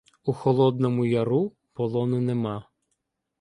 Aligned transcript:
"У 0.23 0.33
Холодному 0.43 1.05
Яру 1.07 1.41
полону 1.79 2.19
нема" 2.31 2.55